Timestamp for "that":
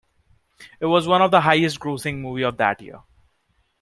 2.57-2.81